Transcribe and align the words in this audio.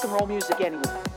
rock 0.00 0.04
and 0.04 0.12
roll 0.12 0.26
music 0.26 0.60
anyway. 0.60 1.09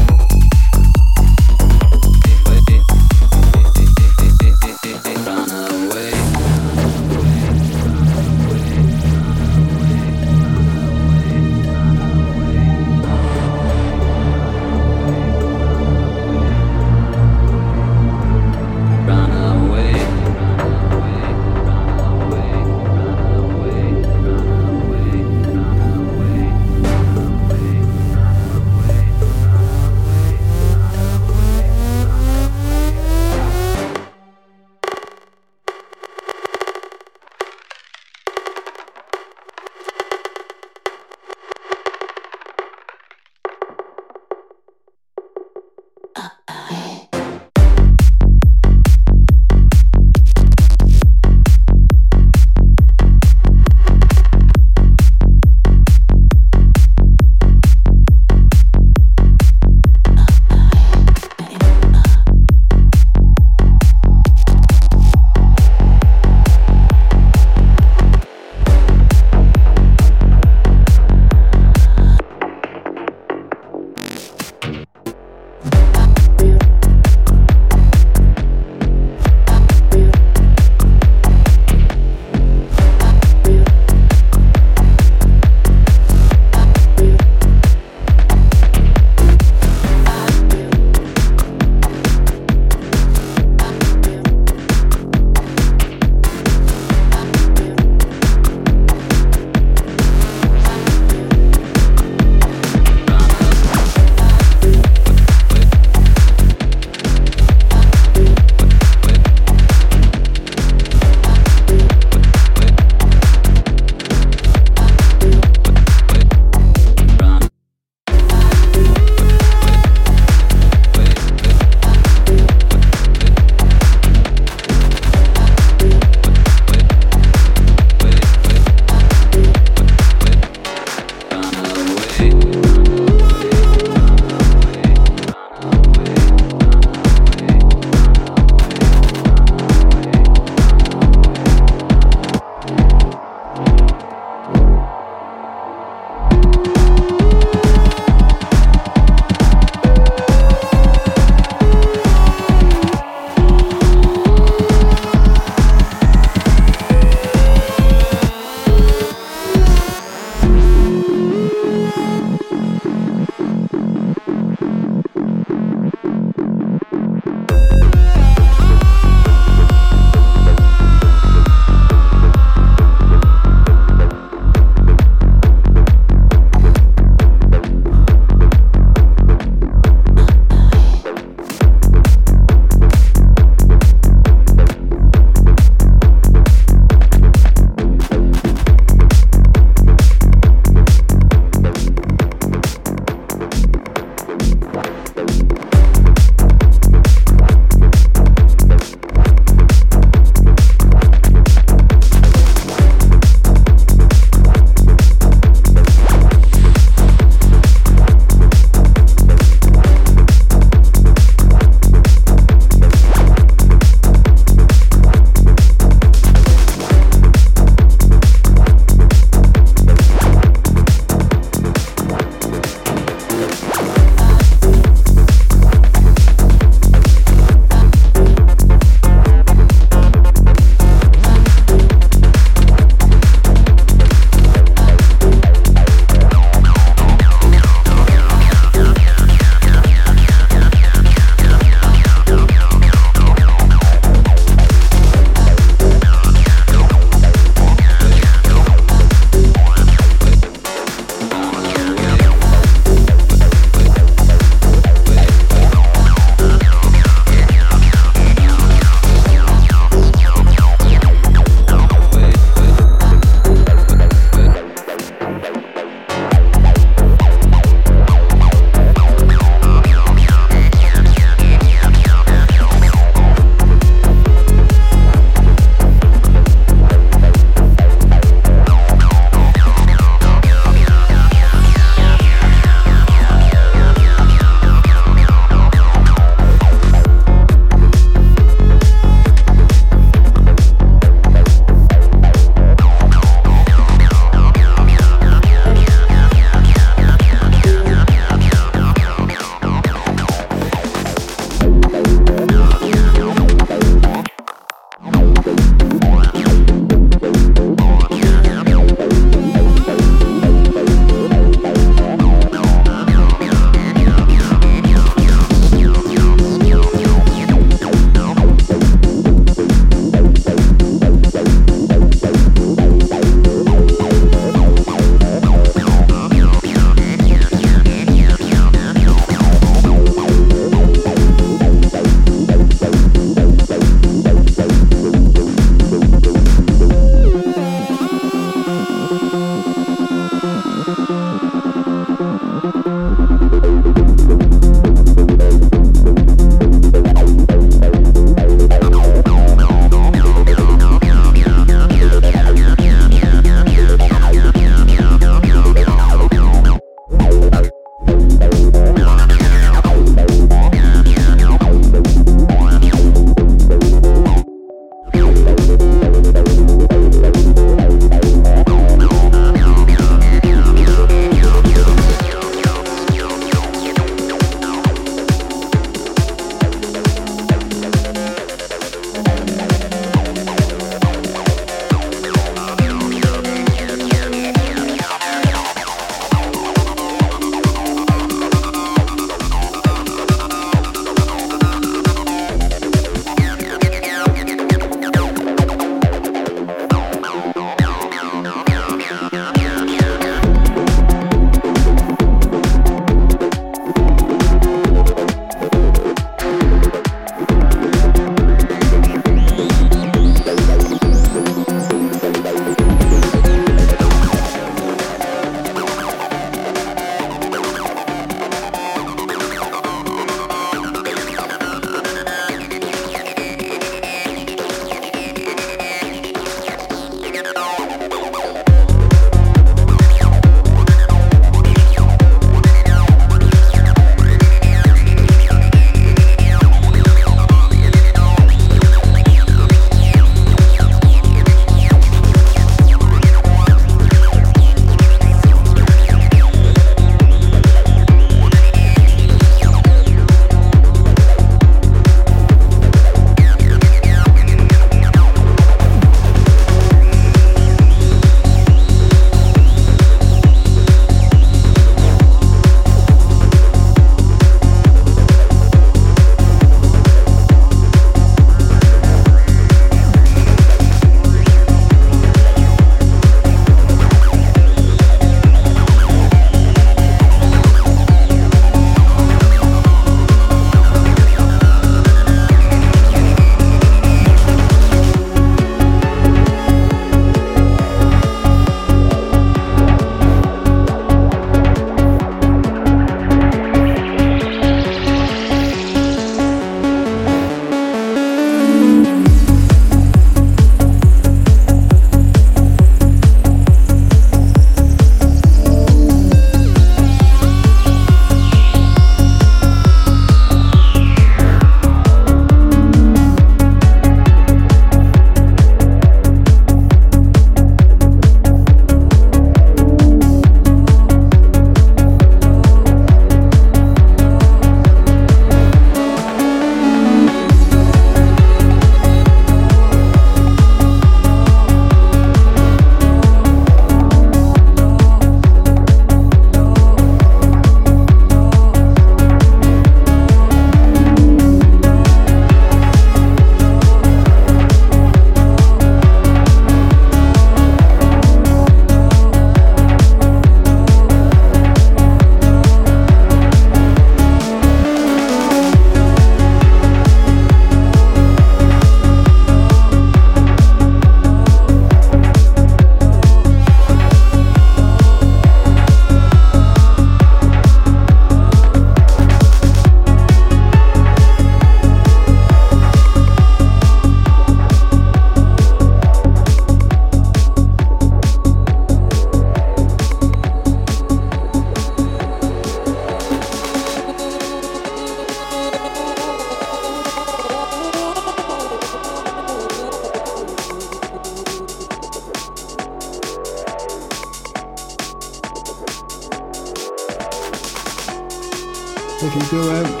If 599.20 599.34
you 599.34 599.40
go 599.50 599.70
out, 599.72 600.00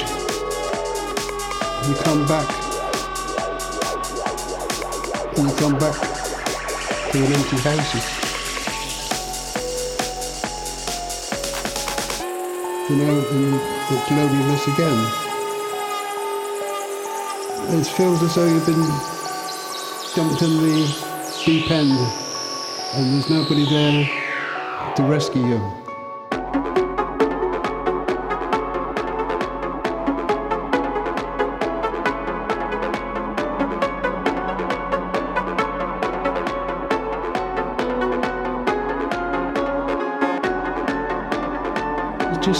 you 1.88 1.94
come 2.02 2.24
back, 2.26 2.48
and 5.36 5.48
you 5.48 5.54
come 5.56 5.76
back 5.76 5.96
to 7.10 7.18
an 7.18 7.32
empty 7.32 7.56
house. 7.56 7.94
You 12.88 12.96
know, 12.96 13.26
and 13.30 13.60
it's 13.90 14.10
loneliness 14.10 14.66
again. 14.68 15.28
It 17.70 17.86
feels 17.86 18.22
as 18.22 18.34
though 18.36 18.46
you've 18.46 18.66
been 18.66 18.86
dumped 20.14 20.42
in 20.42 20.56
the 20.58 21.42
deep 21.44 21.70
end 21.70 21.90
and 22.94 23.14
there's 23.14 23.28
nobody 23.28 23.68
there 23.68 24.94
to 24.94 25.02
rescue 25.02 25.44
you. 25.44 25.87